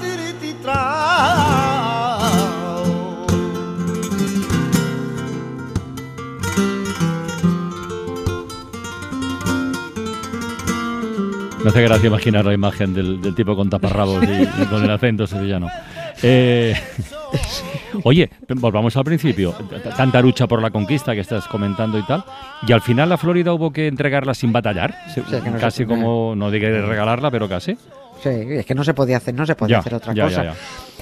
hace 11.71 11.81
gracia 11.83 12.07
imaginar 12.07 12.45
la 12.45 12.53
imagen 12.53 12.93
del, 12.93 13.21
del 13.21 13.33
tipo 13.35 13.55
con 13.55 13.69
taparrabos 13.69 14.23
y, 14.23 14.43
y 14.61 14.65
con 14.65 14.83
el 14.83 14.89
acento 14.91 15.25
sevillano. 15.27 15.67
Eh, 16.23 16.75
oye, 18.03 18.29
volvamos 18.49 18.95
al 18.97 19.03
principio. 19.03 19.53
Tanta 19.95 20.21
lucha 20.21 20.47
por 20.47 20.61
la 20.61 20.69
conquista 20.71 21.13
que 21.13 21.21
estás 21.21 21.47
comentando 21.47 21.97
y 21.97 22.03
tal. 22.03 22.23
Y 22.67 22.71
al 22.71 22.81
final 22.81 23.09
la 23.09 23.17
Florida 23.17 23.53
hubo 23.53 23.71
que 23.71 23.87
entregarla 23.87 24.33
sin 24.33 24.51
batallar. 24.51 24.93
Se- 25.13 25.21
Sí, 25.21 25.41
que 25.43 25.49
no 25.49 25.57
casi 25.59 25.85
como, 25.85 26.33
no 26.35 26.51
diga 26.51 26.67
regalarla, 26.69 27.31
pero 27.31 27.47
casi. 27.47 27.77
Sí, 28.21 28.29
es 28.29 28.65
que 28.65 28.75
no 28.75 28.83
se 28.83 28.93
podía 28.93 29.17
hacer, 29.17 29.33
no 29.33 29.45
se 29.45 29.55
podía 29.55 29.75
Ya, 29.77 29.79
hacer 29.79 29.93
otra 29.95 30.13
ya, 30.13 30.23
cosa. 30.25 30.43
ya. 30.43 30.53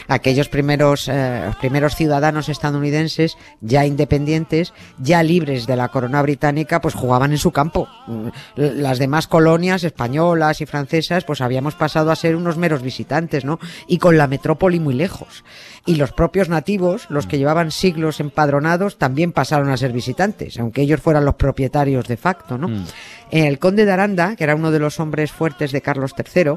Aquellos 0.07 0.49
primeros, 0.49 1.07
eh, 1.07 1.51
primeros 1.59 1.95
ciudadanos 1.95 2.49
estadounidenses, 2.49 3.37
ya 3.61 3.85
independientes, 3.85 4.73
ya 4.97 5.21
libres 5.21 5.67
de 5.67 5.75
la 5.75 5.89
corona 5.89 6.21
británica, 6.23 6.81
pues 6.81 6.95
jugaban 6.95 7.31
en 7.31 7.37
su 7.37 7.51
campo. 7.51 7.87
Mm, 8.07 8.29
Las 8.55 8.97
demás 8.97 9.27
colonias 9.27 9.83
españolas 9.83 10.61
y 10.61 10.65
francesas, 10.65 11.25
pues 11.25 11.41
habíamos 11.41 11.75
pasado 11.75 12.09
a 12.09 12.15
ser 12.15 12.35
unos 12.35 12.57
meros 12.57 12.81
visitantes, 12.81 13.45
¿no? 13.45 13.59
Y 13.87 13.97
con 13.99 14.17
la 14.17 14.25
metrópoli 14.27 14.79
muy 14.79 14.95
lejos. 14.95 15.43
Y 15.85 15.95
los 15.95 16.11
propios 16.11 16.49
nativos, 16.49 17.05
los 17.09 17.27
que 17.27 17.37
llevaban 17.37 17.69
siglos 17.69 18.19
empadronados, 18.19 18.97
también 18.97 19.31
pasaron 19.31 19.69
a 19.69 19.77
ser 19.77 19.91
visitantes, 19.91 20.57
aunque 20.59 20.81
ellos 20.81 21.01
fueran 21.01 21.25
los 21.25 21.35
propietarios 21.35 22.07
de 22.07 22.17
facto, 22.17 22.57
¿no? 22.57 22.69
Mm. 22.69 22.85
El 23.31 23.59
conde 23.59 23.85
de 23.85 23.91
Aranda, 23.91 24.35
que 24.35 24.43
era 24.45 24.55
uno 24.55 24.71
de 24.71 24.79
los 24.79 24.99
hombres 24.99 25.31
fuertes 25.31 25.71
de 25.71 25.81
Carlos 25.81 26.13
III, 26.17 26.53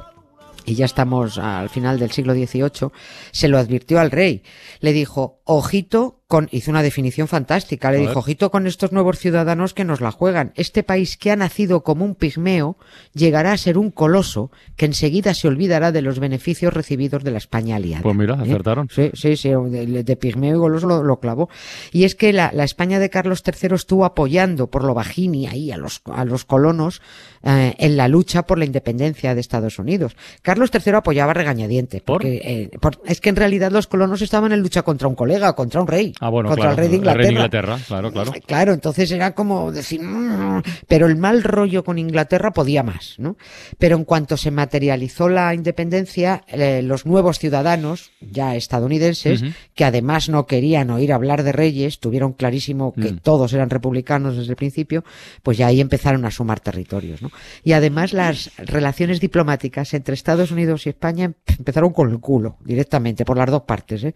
y 0.65 0.75
ya 0.75 0.85
estamos 0.85 1.39
al 1.39 1.69
final 1.69 1.99
del 1.99 2.11
siglo 2.11 2.35
XVIII, 2.35 2.91
se 3.31 3.49
lo 3.49 3.59
advirtió 3.59 4.01
al 4.01 4.11
rey. 4.11 4.43
Le 4.81 4.93
dijo, 4.93 5.41
ojito 5.45 6.22
con, 6.33 6.49
hizo 6.51 6.71
una 6.71 6.83
definición 6.83 7.29
fantástica, 7.29 7.91
le 7.91 7.99
A 7.99 8.01
dijo, 8.01 8.21
ojito 8.21 8.51
con 8.51 8.67
estos 8.67 8.91
nuevos 8.91 9.19
ciudadanos 9.19 9.75
que 9.75 9.85
nos 9.85 10.01
la 10.01 10.11
juegan. 10.13 10.55
Este 10.57 10.83
país 10.83 11.19
que 11.19 11.31
ha 11.31 11.37
nacido 11.37 11.83
como 11.83 12.07
un 12.07 12.15
pigmeo 12.15 12.79
llegará 13.13 13.53
a 13.53 13.59
ser 13.59 13.77
un 13.77 13.91
coloso 13.91 14.51
que 14.77 14.87
enseguida 14.87 15.35
se 15.35 15.47
olvidará 15.49 15.93
de 15.93 16.01
los 16.01 16.21
beneficios 16.21 16.73
recibidos 16.73 17.23
de 17.23 17.33
la 17.33 17.37
España 17.37 17.77
aliada. 17.77 18.03
Pues 18.03 18.17
mira, 18.17 18.37
¿Eh? 18.37 18.45
acertaron. 18.45 18.89
Sí, 18.91 19.11
sí, 19.13 19.37
sí, 19.37 19.51
de, 19.51 20.03
de 20.05 20.17
pigmeo 20.17 20.55
y 20.55 20.59
goloso 20.59 20.87
lo, 20.87 21.03
lo 21.03 21.21
clavó. 21.21 21.51
Y 21.93 22.05
es 22.05 22.15
que 22.15 22.33
la, 22.33 22.51
la 22.55 22.65
España 22.65 22.99
de 22.99 23.11
Carlos 23.11 23.43
III 23.47 23.75
estuvo 23.75 24.07
apoyando 24.07 24.71
por 24.71 24.85
lo 24.85 24.95
bajini 24.95 25.49
ahí 25.49 25.71
a 25.71 25.77
los, 25.77 26.01
a 26.07 26.25
los 26.25 26.47
colonos 26.47 27.03
eh, 27.43 27.75
en 27.77 27.99
la 27.99 28.09
lucha 28.09 28.45
por 28.47 28.57
la 28.57 28.65
independencia 28.65 29.35
de 29.35 29.43
Estados 29.43 29.79
Unidos. 29.79 30.17
Carlos 30.41 30.71
III 30.73 30.95
apoyaba 30.95 31.35
¿Por? 31.35 32.01
porque 32.05 32.41
eh, 32.43 32.71
por- 32.81 33.03
es 33.05 33.21
que 33.21 33.29
en 33.29 33.37
realidad 33.37 33.71
los 33.71 33.87
colonos 33.87 34.23
estaban 34.23 34.53
en 34.53 34.61
lucha 34.61 34.81
contra 34.83 35.09
un 35.09 35.15
colega, 35.15 35.53
contra 35.55 35.83
un 35.83 35.87
rey. 35.89 36.15
Ah, 36.25 36.29
bueno, 36.29 36.51
contra 36.51 36.67
claro. 36.67 36.73
el 36.73 36.79
rey 36.79 36.89
de 36.89 36.97
Inglaterra. 36.99 37.29
Inglaterra, 37.31 37.79
claro, 37.87 38.13
claro. 38.13 38.33
Claro, 38.47 38.73
entonces 38.75 39.11
era 39.11 39.35
como 39.35 39.73
decir, 39.73 40.01
"Mm", 40.01 40.63
pero 40.87 41.07
el 41.09 41.17
mal 41.17 41.43
rollo 41.43 41.83
con 41.83 41.99
Inglaterra 41.99 42.53
podía 42.53 42.85
más, 42.85 43.17
¿no? 43.19 43.37
Pero 43.79 43.97
en 43.97 44.05
cuanto 44.05 44.37
se 44.37 44.53
materializó 44.53 45.29
la 45.29 45.53
independencia, 45.53 46.43
eh, 46.47 46.81
los 46.83 47.07
nuevos 47.07 47.41
ciudadanos, 47.41 48.13
ya 48.21 48.55
estadounidenses, 48.55 49.43
que 49.75 49.85
además 49.85 50.29
no 50.29 50.47
querían 50.47 50.91
oír 50.91 51.13
hablar 51.13 51.43
de 51.43 51.51
reyes, 51.51 51.99
tuvieron 51.99 52.35
clarísimo 52.35 52.93
que 52.93 53.13
Mm. 53.15 53.19
todos 53.19 53.53
eran 53.53 53.69
republicanos 53.71 54.37
desde 54.37 54.51
el 54.51 54.57
principio, 54.57 55.03
pues 55.43 55.59
ya 55.59 55.67
ahí 55.67 55.81
empezaron 55.81 56.25
a 56.25 56.31
sumar 56.31 56.61
territorios, 56.61 57.21
¿no? 57.21 57.33
Y 57.65 57.73
además 57.73 58.13
las 58.13 58.53
relaciones 58.59 59.19
diplomáticas 59.19 59.93
entre 59.95 60.15
Estados 60.15 60.53
Unidos 60.53 60.87
y 60.87 60.91
España 60.91 61.25
em- 61.25 61.35
empezaron 61.59 61.93
con 61.93 62.11
el 62.11 62.21
culo, 62.21 62.59
directamente, 62.65 63.25
por 63.25 63.37
las 63.37 63.51
dos 63.51 63.63
partes, 63.63 64.05
¿eh? 64.05 64.15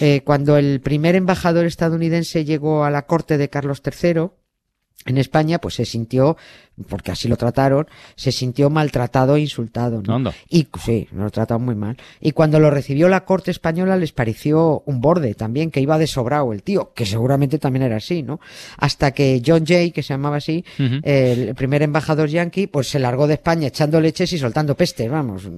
Eh, 0.00 0.22
cuando 0.24 0.56
el 0.56 0.80
primer 0.80 1.14
embajador 1.14 1.66
estadounidense 1.66 2.44
llegó 2.44 2.84
a 2.84 2.90
la 2.90 3.06
corte 3.06 3.38
de 3.38 3.48
Carlos 3.48 3.82
III, 3.84 4.30
en 5.06 5.18
España, 5.18 5.60
pues 5.60 5.74
se 5.74 5.84
sintió, 5.84 6.36
porque 6.88 7.12
así 7.12 7.28
lo 7.28 7.36
trataron, 7.36 7.86
se 8.16 8.32
sintió 8.32 8.68
maltratado 8.70 9.36
e 9.36 9.40
insultado. 9.40 10.02
¿no? 10.04 10.14
Anda. 10.16 10.32
Y 10.48 10.66
sí, 10.84 11.08
lo 11.12 11.30
trataron 11.30 11.64
muy 11.64 11.74
mal. 11.74 11.96
Y 12.20 12.32
cuando 12.32 12.58
lo 12.58 12.70
recibió 12.70 13.08
la 13.08 13.24
corte 13.24 13.50
española 13.50 13.96
les 13.96 14.12
pareció 14.12 14.82
un 14.86 15.00
borde 15.00 15.34
también, 15.34 15.70
que 15.70 15.80
iba 15.80 15.98
de 15.98 16.06
sobrado 16.06 16.52
el 16.52 16.62
tío, 16.62 16.92
que 16.94 17.06
seguramente 17.06 17.58
también 17.58 17.84
era 17.84 17.96
así, 17.96 18.22
¿no? 18.22 18.40
Hasta 18.78 19.12
que 19.12 19.40
John 19.44 19.64
Jay, 19.66 19.90
que 19.92 20.02
se 20.02 20.14
llamaba 20.14 20.36
así, 20.36 20.64
el 21.02 21.54
primer 21.54 21.82
embajador 21.82 22.28
yanqui, 22.28 22.66
pues 22.66 22.88
se 22.88 22.98
largó 22.98 23.26
de 23.26 23.34
España 23.34 23.68
echando 23.68 24.00
leches 24.00 24.32
y 24.32 24.38
soltando 24.38 24.74
pestes, 24.74 25.10
vamos. 25.10 25.48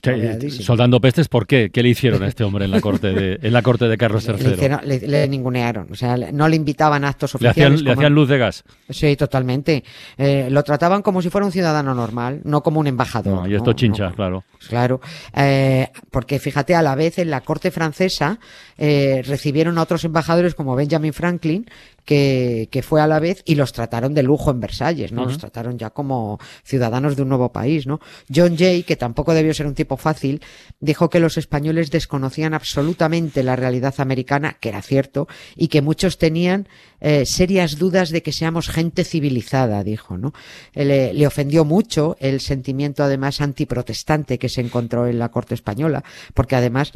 Cabreadísimo. 0.00 0.64
soldando 0.64 1.00
pestes, 1.00 1.28
¿por 1.28 1.46
qué? 1.46 1.70
¿Qué 1.70 1.80
le 1.80 1.90
hicieron 1.90 2.24
a 2.24 2.26
este 2.26 2.42
hombre 2.42 2.64
en 2.64 2.72
la 2.72 2.80
corte 2.80 3.12
de, 3.12 3.38
en 3.46 3.52
la 3.52 3.62
corte 3.62 3.86
de 3.86 3.96
Carlos 3.96 4.26
Le, 4.26 4.34
III? 4.34 4.52
hicieron- 4.54 4.80
le- 4.84 4.98
le 5.06 5.28
ningunearon, 5.28 5.92
o 5.92 5.94
sea, 5.94 6.16
no 6.16 6.48
le 6.48 6.56
invitaban 6.56 7.04
a 7.04 7.10
actos 7.10 7.36
Le 7.40 7.48
oficiales. 7.48 7.82
le 7.82 7.92
hacían 7.92 8.12
luz 8.12 8.28
de 8.28 8.38
gas. 8.38 8.64
Sí, 8.90 9.14
totalmente. 9.14 9.84
Eh, 10.18 10.48
lo 10.52 10.62
trataban 10.62 11.02
como 11.02 11.22
si 11.22 11.30
fuera 11.30 11.46
un 11.46 11.52
ciudadano 11.52 11.94
normal, 11.94 12.40
no 12.44 12.62
como 12.62 12.78
un 12.80 12.86
embajador. 12.86 13.40
No, 13.42 13.46
y 13.48 13.54
esto 13.54 13.70
¿no? 13.70 13.76
chincha, 13.76 14.08
No. 14.10 14.14
claro. 14.14 14.44
Claro, 14.68 15.00
eh, 15.34 15.90
porque 16.10 16.38
fíjate, 16.38 16.74
a 16.74 16.82
la 16.82 16.94
vez 16.94 17.18
en 17.18 17.30
la 17.30 17.40
corte 17.40 17.70
francesa 17.70 18.38
eh, 18.78 19.22
recibieron 19.26 19.76
a 19.78 19.82
otros 19.82 20.04
embajadores 20.04 20.54
como 20.54 20.76
Benjamin 20.76 21.12
Franklin, 21.12 21.66
que, 22.04 22.68
que 22.70 22.82
fue 22.82 23.00
a 23.00 23.06
la 23.06 23.20
vez 23.20 23.42
y 23.44 23.54
los 23.54 23.72
trataron 23.72 24.14
de 24.14 24.22
lujo 24.22 24.50
en 24.50 24.60
Versalles, 24.60 25.12
¿no? 25.12 25.24
Los 25.24 25.38
trataron 25.38 25.78
ya 25.78 25.90
como 25.90 26.38
ciudadanos 26.64 27.16
de 27.16 27.22
un 27.22 27.28
nuevo 27.28 27.52
país, 27.52 27.86
¿no? 27.86 28.00
John 28.34 28.56
Jay, 28.56 28.82
que 28.82 28.96
tampoco 28.96 29.34
debió 29.34 29.54
ser 29.54 29.66
un 29.66 29.74
tipo 29.74 29.96
fácil, 29.96 30.42
dijo 30.80 31.10
que 31.10 31.20
los 31.20 31.38
españoles 31.38 31.90
desconocían 31.90 32.54
absolutamente 32.54 33.42
la 33.42 33.56
realidad 33.56 33.94
americana, 33.98 34.56
que 34.60 34.68
era 34.68 34.82
cierto, 34.82 35.28
y 35.56 35.68
que 35.68 35.82
muchos 35.82 36.18
tenían 36.18 36.68
eh, 37.00 37.26
serias 37.26 37.78
dudas 37.78 38.10
de 38.10 38.22
que 38.22 38.32
seamos 38.32 38.68
gente 38.68 39.04
civilizada, 39.04 39.84
dijo, 39.84 40.18
¿no? 40.18 40.32
Le, 40.74 41.14
le 41.14 41.26
ofendió 41.26 41.64
mucho 41.64 42.16
el 42.20 42.40
sentimiento 42.40 43.04
además 43.04 43.40
antiprotestante 43.40 44.38
que 44.38 44.48
se 44.48 44.60
encontró 44.60 45.06
en 45.06 45.18
la 45.18 45.30
corte 45.30 45.54
española, 45.54 46.04
porque 46.34 46.56
además 46.56 46.92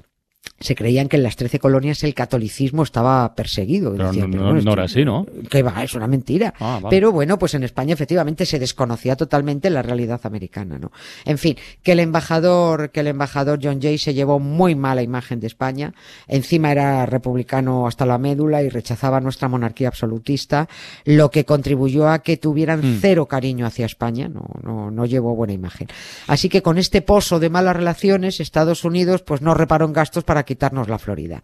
se 0.58 0.74
creían 0.74 1.08
que 1.08 1.16
en 1.16 1.22
las 1.22 1.36
trece 1.36 1.58
colonias 1.58 2.02
el 2.04 2.14
catolicismo 2.14 2.82
estaba 2.82 3.34
perseguido. 3.34 3.92
Pero 3.92 4.08
Decían, 4.08 4.30
no- 4.30 4.32
"Pero 4.32 4.42
no- 4.42 4.48
bueno, 4.52 4.54
no 4.54 4.58
esto- 4.58 4.72
era 4.72 4.84
así, 4.84 5.04
¿no? 5.04 5.26
Que 5.50 5.62
va, 5.62 5.82
es 5.84 5.94
una 5.94 6.06
mentira. 6.06 6.54
Ah, 6.58 6.78
vale. 6.82 6.88
Pero 6.96 7.12
bueno, 7.12 7.38
pues 7.38 7.54
en 7.54 7.62
España 7.62 7.92
efectivamente 7.94 8.46
se 8.46 8.58
desconocía 8.58 9.16
totalmente 9.16 9.68
la 9.70 9.82
realidad 9.82 10.20
americana, 10.24 10.78
¿no? 10.78 10.92
En 11.24 11.38
fin, 11.38 11.56
que 11.82 11.92
el 11.92 12.00
embajador, 12.00 12.90
que 12.90 13.00
el 13.00 13.08
embajador 13.08 13.58
John 13.62 13.80
Jay 13.80 13.98
se 13.98 14.14
llevó 14.14 14.38
muy 14.38 14.74
mala 14.74 15.02
imagen 15.02 15.40
de 15.40 15.46
España. 15.46 15.94
Encima 16.26 16.72
era 16.72 17.06
republicano 17.06 17.86
hasta 17.86 18.06
la 18.06 18.18
médula 18.18 18.62
y 18.62 18.68
rechazaba 18.68 19.20
nuestra 19.20 19.48
monarquía 19.48 19.88
absolutista, 19.88 20.68
lo 21.04 21.30
que 21.30 21.44
contribuyó 21.44 22.08
a 22.08 22.20
que 22.20 22.36
tuvieran 22.36 22.80
Mm. 22.80 22.98
cero 23.00 23.26
cariño 23.26 23.66
hacia 23.66 23.86
España. 23.86 24.28
No, 24.28 24.44
no, 24.62 24.90
no 24.90 25.06
llevó 25.06 25.34
buena 25.34 25.52
imagen. 25.52 25.88
Así 26.26 26.48
que 26.48 26.62
con 26.62 26.78
este 26.78 27.02
pozo 27.02 27.38
de 27.40 27.50
malas 27.50 27.76
relaciones, 27.76 28.40
Estados 28.40 28.84
Unidos 28.84 29.22
pues 29.22 29.42
no 29.42 29.54
reparó 29.54 29.84
en 29.86 29.92
gastos 29.92 30.24
para 30.24 30.35
quitarnos 30.44 30.88
la 30.88 30.98
Florida. 30.98 31.42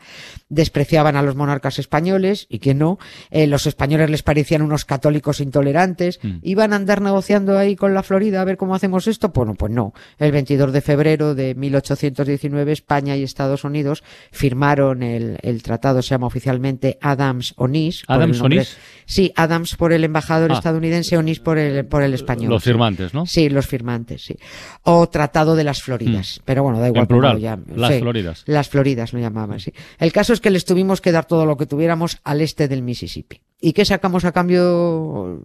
Despreciaban 0.49 1.16
a 1.16 1.22
los 1.22 1.37
monarcas 1.37 1.78
españoles, 1.78 2.46
y 2.49 2.58
que 2.58 2.75
no, 2.75 2.99
eh, 3.30 3.46
los 3.46 3.66
españoles 3.66 4.11
les 4.11 4.22
parecían 4.22 4.62
unos 4.62 4.84
católicos 4.84 5.40
intolerantes, 5.40 6.20
Mm. 6.22 6.38
iban 6.42 6.72
a 6.72 6.76
andar 6.76 7.00
negociando 7.00 7.56
ahí 7.58 7.76
con 7.76 7.94
la 7.94 8.02
Florida 8.02 8.40
a 8.40 8.44
ver 8.44 8.56
cómo 8.56 8.75
hacemos 8.75 9.06
esto. 9.06 9.28
Bueno, 9.30 9.54
pues 9.54 9.72
no. 9.72 9.92
El 10.18 10.32
22 10.32 10.72
de 10.72 10.80
febrero 10.80 11.34
de 11.34 11.54
1819, 11.54 12.72
España 12.72 13.16
y 13.16 13.22
Estados 13.22 13.64
Unidos 13.64 14.02
firmaron 14.30 15.02
el, 15.02 15.38
el 15.42 15.62
tratado, 15.62 16.02
se 16.02 16.11
llama 16.11 16.26
oficialmente 16.26 16.99
Adams-Onís. 17.00 18.04
por 18.06 18.16
el 18.16 18.22
¿Adams 18.22 18.38
nombre- 18.38 18.58
Onís? 18.58 18.76
Sí, 19.06 19.32
Adams 19.37 19.76
por 19.76 19.92
el 19.92 20.04
embajador 20.04 20.52
Ah. 20.52 20.54
estadounidense, 20.54 21.16
Onís 21.16 21.40
por 21.40 21.58
el, 21.58 21.84
por 21.87 22.02
el 22.02 22.14
español. 22.14 22.50
Los 22.50 22.64
firmantes, 22.64 23.14
¿no? 23.14 23.26
Sí, 23.26 23.49
los 23.49 23.66
firmantes, 23.66 24.22
sí. 24.25 24.37
O 24.82 25.08
Tratado 25.08 25.54
de 25.56 25.64
las 25.64 25.82
Floridas. 25.82 26.40
Pero 26.44 26.62
bueno, 26.62 26.78
da 26.80 26.88
igual. 26.88 27.02
En 27.02 27.06
plural, 27.08 27.40
llamen. 27.40 27.66
las 27.76 27.92
Sí, 27.94 28.00
Floridas. 28.00 28.42
Las 28.46 28.68
Floridas 28.68 28.81
lo 28.84 29.18
llamaban. 29.18 29.58
El 29.98 30.12
caso 30.12 30.32
es 30.32 30.40
que 30.40 30.50
les 30.50 30.64
tuvimos 30.64 31.00
que 31.00 31.12
dar 31.12 31.26
todo 31.26 31.46
lo 31.46 31.56
que 31.56 31.66
tuviéramos 31.66 32.18
al 32.24 32.40
este 32.40 32.68
del 32.68 32.82
Mississippi. 32.82 33.40
¿Y 33.64 33.75
qué 33.75 33.85
sacamos 33.85 34.25
a 34.25 34.33
cambio 34.33 35.40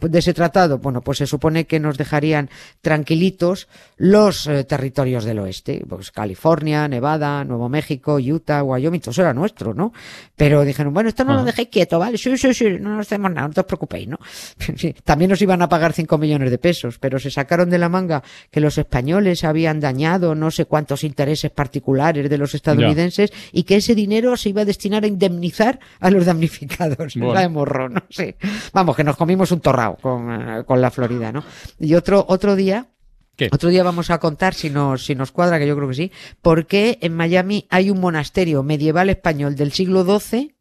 de 0.00 0.18
ese 0.18 0.34
tratado? 0.34 0.78
Bueno, 0.78 1.00
pues 1.00 1.18
se 1.18 1.28
supone 1.28 1.64
que 1.64 1.78
nos 1.78 1.96
dejarían 1.96 2.50
tranquilitos 2.80 3.68
los 3.96 4.48
eh, 4.48 4.64
territorios 4.64 5.24
del 5.24 5.38
oeste, 5.38 5.84
pues 5.88 6.10
California, 6.10 6.88
Nevada, 6.88 7.44
Nuevo 7.44 7.68
México, 7.68 8.16
Utah, 8.16 8.64
Wyoming, 8.64 9.00
todo 9.00 9.12
eso 9.12 9.22
era 9.22 9.32
nuestro, 9.32 9.74
¿no? 9.74 9.92
Pero 10.34 10.64
dijeron, 10.64 10.92
bueno, 10.92 11.08
esto 11.08 11.22
no 11.22 11.34
lo 11.34 11.44
dejéis 11.44 11.68
quieto, 11.68 12.00
¿vale? 12.00 12.18
Sí, 12.18 12.36
sí, 12.36 12.52
sí, 12.52 12.66
no 12.80 12.96
nos 12.96 13.06
hacemos 13.06 13.30
nada, 13.30 13.46
no 13.46 13.54
os 13.56 13.64
preocupéis, 13.64 14.08
¿no? 14.08 14.18
También 15.04 15.30
nos 15.30 15.40
iban 15.40 15.62
a 15.62 15.68
pagar 15.68 15.92
5 15.92 16.18
millones 16.18 16.50
de 16.50 16.58
pesos, 16.58 16.98
pero 16.98 17.20
se 17.20 17.30
sacaron 17.30 17.70
de 17.70 17.78
la 17.78 17.88
manga 17.88 18.24
que 18.50 18.58
los 18.58 18.76
españoles 18.76 19.44
habían 19.44 19.78
dañado 19.78 20.34
no 20.34 20.50
sé 20.50 20.64
cuántos 20.64 21.04
intereses 21.04 21.52
particulares 21.52 22.28
de 22.28 22.38
los 22.38 22.56
estadounidenses 22.56 23.32
y 23.52 23.62
que 23.62 23.76
ese 23.76 23.94
dinero 23.94 24.36
se 24.36 24.48
iba 24.48 24.62
a 24.62 24.64
destinar 24.64 25.04
a 25.04 25.06
indemnizar 25.06 25.78
a 26.00 26.10
los 26.10 26.26
damnificados. 26.26 27.14
Bueno. 27.14 27.51
Morro, 27.52 27.88
no 27.88 28.02
sé. 28.10 28.36
Vamos, 28.72 28.96
que 28.96 29.04
nos 29.04 29.16
comimos 29.16 29.52
un 29.52 29.60
torrao 29.60 29.96
con, 29.96 30.32
eh, 30.32 30.64
con 30.64 30.80
la 30.80 30.90
Florida, 30.90 31.30
¿no? 31.32 31.44
Y 31.78 31.94
otro, 31.94 32.24
otro 32.28 32.56
día, 32.56 32.88
¿Qué? 33.36 33.48
otro 33.52 33.68
día 33.68 33.82
vamos 33.82 34.10
a 34.10 34.18
contar, 34.18 34.54
si 34.54 34.70
nos, 34.70 35.04
si 35.04 35.14
nos 35.14 35.30
cuadra, 35.32 35.58
que 35.58 35.66
yo 35.66 35.76
creo 35.76 35.88
que 35.88 35.94
sí, 35.94 36.12
por 36.40 36.66
qué 36.66 36.98
en 37.00 37.14
Miami 37.14 37.66
hay 37.70 37.90
un 37.90 38.00
monasterio 38.00 38.62
medieval 38.62 39.08
español 39.10 39.54
del 39.56 39.72
siglo 39.72 40.04
XII 40.04 40.56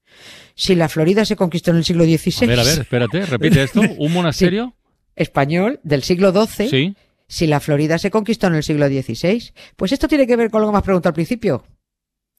si 0.55 0.75
la 0.75 0.89
Florida 0.89 1.25
se 1.25 1.35
conquistó 1.35 1.71
en 1.71 1.77
el 1.77 1.85
siglo 1.85 2.03
XVI. 2.03 2.43
A 2.45 2.47
ver, 2.47 2.59
a 2.59 2.63
ver, 2.63 2.79
espérate, 2.81 3.25
repite 3.25 3.63
esto. 3.63 3.81
¿Un 3.97 4.13
monasterio? 4.13 4.75
Español 5.15 5.79
del 5.83 6.03
siglo 6.03 6.31
XII 6.31 6.69
Sí. 6.69 6.95
si 7.27 7.47
la 7.47 7.59
Florida 7.59 7.97
se 7.97 8.11
conquistó 8.11 8.47
en 8.47 8.55
el 8.55 8.63
siglo 8.63 8.87
XVI. 8.87 9.51
Pues 9.75 9.91
esto 9.91 10.07
tiene 10.07 10.27
que 10.27 10.35
ver 10.35 10.49
con 10.51 10.61
lo 10.61 10.67
que 10.67 10.71
me 10.73 10.77
has 10.77 10.83
preguntado 10.83 11.09
al 11.11 11.15
principio. 11.15 11.63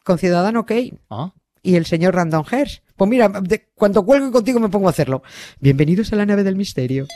Con 0.04 0.18
Ciudadano 0.18 0.66
Kane 0.66 0.94
Ah, 1.10 1.32
y 1.62 1.76
el 1.76 1.86
señor 1.86 2.14
Random 2.14 2.44
Hearst. 2.50 2.82
Pues 3.02 3.10
mira, 3.10 3.28
de- 3.28 3.66
cuando 3.74 4.04
cuelgue 4.04 4.30
contigo 4.30 4.60
me 4.60 4.68
pongo 4.68 4.86
a 4.86 4.90
hacerlo. 4.90 5.24
Bienvenidos 5.58 6.12
a 6.12 6.16
la 6.16 6.24
nave 6.24 6.44
del 6.44 6.54
misterio. 6.54 7.08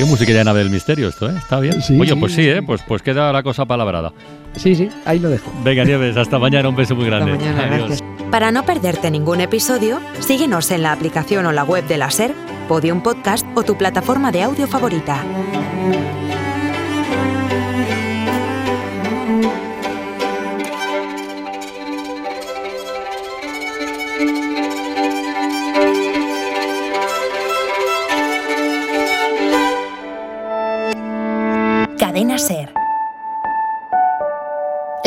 Qué 0.00 0.06
música 0.06 0.44
nave 0.44 0.60
del 0.60 0.70
misterio 0.70 1.08
esto, 1.08 1.28
¿eh? 1.28 1.34
Está 1.36 1.60
bien. 1.60 1.82
Sí, 1.82 1.98
Oye, 2.00 2.12
sí, 2.14 2.16
pues 2.18 2.32
sí, 2.32 2.42
sí. 2.42 2.48
¿eh? 2.48 2.62
Pues, 2.62 2.80
pues 2.88 3.02
queda 3.02 3.30
la 3.32 3.42
cosa 3.42 3.66
palabrada. 3.66 4.12
Sí, 4.56 4.74
sí, 4.74 4.88
ahí 5.04 5.18
lo 5.18 5.28
dejo. 5.28 5.52
Venga, 5.62 5.84
Nieves, 5.84 6.16
hasta 6.16 6.38
mañana. 6.38 6.70
Un 6.70 6.76
beso 6.76 6.96
muy 6.96 7.04
grande. 7.04 7.32
Hasta 7.32 7.44
mañana, 7.44 7.74
Adiós. 7.74 7.88
gracias. 7.88 8.08
Para 8.30 8.50
no 8.50 8.64
perderte 8.64 9.10
ningún 9.10 9.42
episodio, 9.42 10.00
síguenos 10.20 10.70
en 10.70 10.82
la 10.84 10.92
aplicación 10.92 11.44
o 11.44 11.52
la 11.52 11.64
web 11.64 11.86
de 11.86 11.98
la 11.98 12.10
SER, 12.10 12.32
Podium 12.66 13.02
Podcast 13.02 13.46
o 13.54 13.62
tu 13.62 13.76
plataforma 13.76 14.32
de 14.32 14.42
audio 14.42 14.66
favorita. 14.66 15.22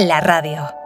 La 0.06 0.20
radio. 0.20 0.83